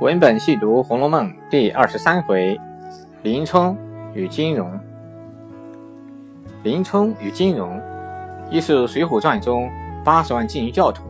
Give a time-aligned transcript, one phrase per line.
[0.00, 2.60] 文本细读《红楼梦》第二十三回：
[3.22, 3.78] 林冲
[4.12, 4.68] 与金融。
[6.64, 7.80] 林冲与金融，
[8.50, 9.70] 一是《水浒传》中
[10.04, 11.04] 八十万禁军教头，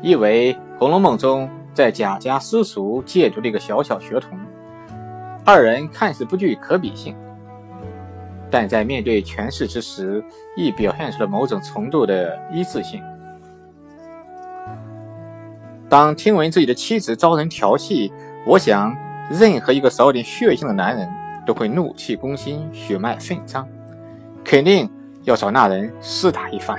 [0.00, 4.38] 一为《红楼梦》中在贾家私塾借读的一个小小学童。
[5.44, 7.14] 二人看似不具可比性，
[8.50, 10.24] 但在面对权势之时，
[10.56, 13.02] 亦表现出了某种程度的一致性。
[15.88, 18.12] 当听闻自己的妻子遭人调戏，
[18.44, 18.96] 我想，
[19.30, 21.08] 任何一个少点血性的男人
[21.46, 23.66] 都会怒气攻心，血脉奋张，
[24.44, 24.90] 肯定
[25.22, 26.76] 要找那人厮打一番。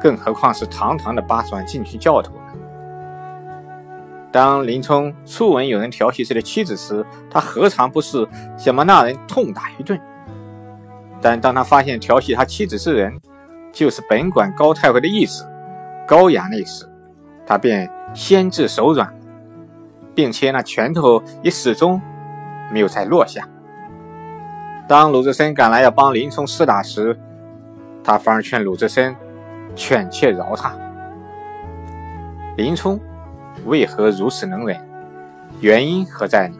[0.00, 2.32] 更何况是堂堂的八十万禁军教头？
[4.32, 10.00] 当林冲初闻有人调戏自己的妻子时，他何尝不是想把那人痛打一顿？
[11.20, 13.20] 但当他发现调戏他妻子之人
[13.70, 15.46] 就是本管高太尉的义子
[16.06, 16.84] 高衙内时，
[17.46, 17.90] 他便。
[18.14, 19.12] 先至手软，
[20.14, 22.00] 并且那拳头也始终
[22.70, 23.48] 没有再落下。
[24.86, 27.18] 当鲁智深赶来要帮林冲厮打时，
[28.04, 29.16] 他反而劝鲁智深
[29.74, 30.76] 劝妾饶他。
[32.56, 33.00] 林冲
[33.64, 34.80] 为何如此能忍？
[35.60, 36.56] 原因何在呢？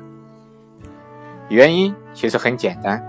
[1.49, 3.01] 原因其实很简单，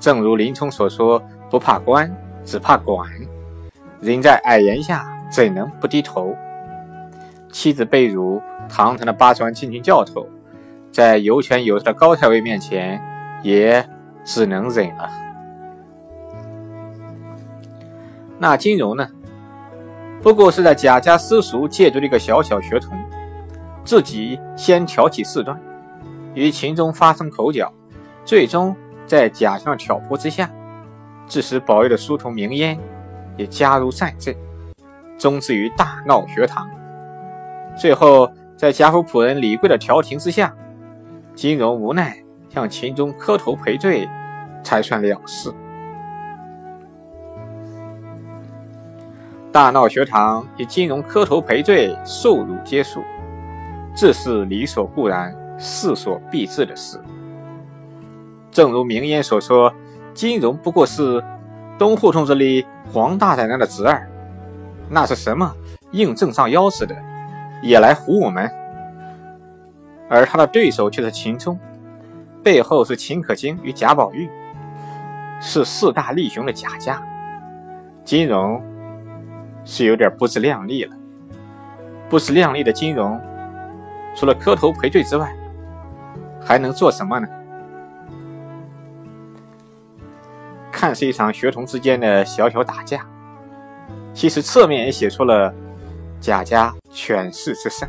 [0.00, 2.12] 正如林冲所说：“不怕官，
[2.44, 3.08] 只怕管。
[4.00, 6.34] 人在矮檐下，怎能不低头？”
[7.52, 10.26] 妻子被辱，堂堂的八十万禁军教头，
[10.90, 13.00] 在有权有势的高太尉面前，
[13.42, 13.86] 也
[14.24, 15.08] 只能忍了。
[18.38, 19.06] 那金荣呢？
[20.22, 22.96] 不过是在贾家私塾借读的一个小小学童，
[23.84, 25.60] 自己先挑起事端，
[26.34, 27.70] 与秦钟发生口角，
[28.24, 28.74] 最终
[29.06, 30.50] 在贾相挑拨之下，
[31.28, 32.78] 致使宝玉的书童明烟
[33.36, 34.34] 也加入战阵，
[35.18, 36.68] 终至于大闹学堂。
[37.76, 40.54] 最后，在贾府仆人李贵的调停之下，
[41.34, 42.16] 金荣无奈
[42.48, 44.08] 向秦钟磕头赔罪，
[44.62, 45.52] 才算了事。
[49.50, 53.02] 大闹学堂以金荣磕头赔罪受辱结束，
[53.94, 57.00] 这是理所固然、势所必至的事。
[58.50, 59.72] 正如名烟所说，
[60.14, 61.22] 金荣不过是
[61.78, 64.08] 东胡同这里黄大奶奶的侄儿，
[64.88, 65.52] 那是什么
[65.90, 66.94] 硬正上腰似的。
[67.62, 68.50] 也来唬我们，
[70.10, 71.58] 而他的对手却是秦钟，
[72.42, 74.28] 背后是秦可卿与贾宝玉，
[75.40, 77.00] 是四大力雄的贾家。
[78.04, 78.60] 金融
[79.64, 80.96] 是有点不自量力了，
[82.10, 83.20] 不自量力的金融，
[84.14, 85.32] 除了磕头赔罪之外，
[86.44, 87.28] 还能做什么呢？
[90.72, 93.06] 看似一场学童之间的小小打架，
[94.12, 95.54] 其实侧面也写出了。
[96.20, 97.88] 贾家权势之盛，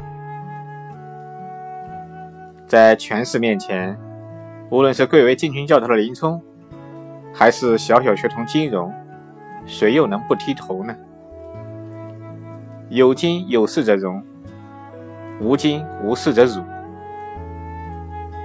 [2.65, 3.97] 在权势面前，
[4.69, 6.41] 无论是贵为禁军教头的林冲，
[7.33, 8.93] 还是小小学童金荣，
[9.65, 10.95] 谁又能不低头呢？
[12.87, 14.23] 有金有势者荣，
[15.41, 16.63] 无金无势者辱，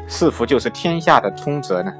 [0.08, 1.94] 是否就是天下的通则呢？